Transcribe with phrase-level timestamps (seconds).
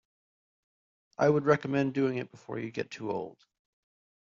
[1.19, 3.45] I would recommend doing it before you get too old.